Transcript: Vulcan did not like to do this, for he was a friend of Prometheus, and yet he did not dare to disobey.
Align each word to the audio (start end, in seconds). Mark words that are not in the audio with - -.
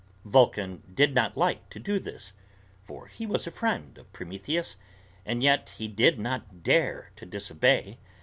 Vulcan 0.25 0.81
did 0.91 1.13
not 1.13 1.37
like 1.37 1.69
to 1.69 1.77
do 1.77 1.99
this, 1.99 2.33
for 2.83 3.05
he 3.05 3.27
was 3.27 3.45
a 3.45 3.51
friend 3.51 3.99
of 3.99 4.11
Prometheus, 4.11 4.75
and 5.27 5.43
yet 5.43 5.73
he 5.77 5.87
did 5.87 6.17
not 6.17 6.63
dare 6.63 7.11
to 7.15 7.23
disobey. 7.23 7.99